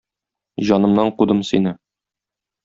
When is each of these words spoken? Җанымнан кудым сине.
Җанымнан 0.69 1.13
кудым 1.19 1.45
сине. 1.51 1.75